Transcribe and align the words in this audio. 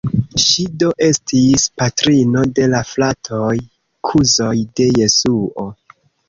Ŝi 0.43 0.63
do 0.83 0.87
estis 1.07 1.65
patrino 1.81 2.41
de 2.61 2.65
la 2.71 2.79
fratoj-kuzoj 2.93 4.51
de 4.81 4.89
Jesuo. 5.03 5.69